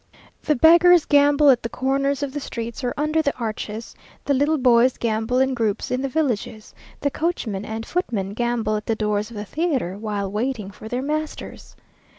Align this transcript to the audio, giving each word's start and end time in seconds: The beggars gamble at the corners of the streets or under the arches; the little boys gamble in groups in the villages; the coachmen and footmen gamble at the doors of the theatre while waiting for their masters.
The 0.41 0.55
beggars 0.55 1.05
gamble 1.05 1.51
at 1.51 1.61
the 1.61 1.69
corners 1.69 2.23
of 2.23 2.33
the 2.33 2.39
streets 2.39 2.83
or 2.83 2.91
under 2.97 3.21
the 3.21 3.37
arches; 3.37 3.93
the 4.25 4.33
little 4.33 4.57
boys 4.57 4.97
gamble 4.97 5.37
in 5.37 5.53
groups 5.53 5.91
in 5.91 6.01
the 6.01 6.09
villages; 6.09 6.73
the 6.99 7.11
coachmen 7.11 7.65
and 7.65 7.85
footmen 7.85 8.33
gamble 8.33 8.75
at 8.75 8.87
the 8.87 8.95
doors 8.95 9.29
of 9.29 9.37
the 9.37 9.45
theatre 9.45 9.99
while 9.99 10.31
waiting 10.31 10.71
for 10.71 10.87
their 10.89 11.03
masters. 11.03 11.75